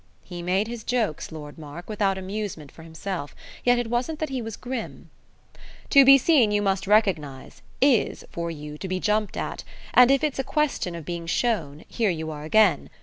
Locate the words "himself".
2.81-3.35